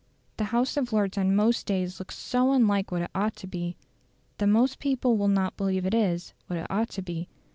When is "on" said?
1.19-1.35